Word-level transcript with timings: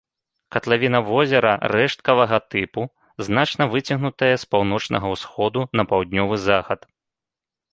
Катлавіна 0.53 0.99
возера 1.09 1.51
рэшткавага 1.73 2.39
тыпу, 2.55 2.81
значна 3.27 3.63
выцягнутая 3.75 4.33
з 4.45 4.49
паўночнага 4.55 5.13
ўсходу 5.15 5.59
на 5.79 5.83
паўднёвы 5.93 6.35
захад. 6.49 6.79